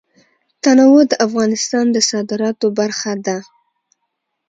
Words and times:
تنوع 0.63 1.01
د 1.11 1.13
افغانستان 1.27 1.85
د 1.91 1.97
صادراتو 2.09 2.67
برخه 2.79 3.13
ده. 3.25 3.37